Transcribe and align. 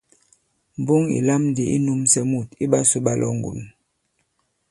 Mboŋ 0.81 1.03
ì 1.17 1.19
lam 1.27 1.43
ndī 1.49 1.63
i 1.75 1.77
nūmsɛ 1.85 2.21
mût 2.31 2.47
iɓasū 2.63 2.97
ɓa 3.05 3.13
Lɔ̌ŋgòn. 3.21 3.59